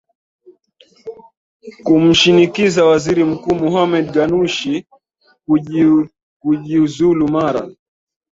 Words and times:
kumshinikiza 1.85 2.81
waziri 2.91 3.23
mkuu 3.23 3.55
mohamed 3.55 4.11
ganushi 4.11 4.85
kujiuzulu 6.41 7.23
mara 7.29 7.61